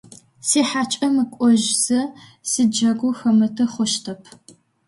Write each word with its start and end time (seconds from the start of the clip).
Сихьакӏэ 0.47 1.07
мыкӏожьзэ 1.15 2.01
сиджэгу 2.49 3.11
хэмыты 3.17 3.65
хъущтэп. 3.71 4.21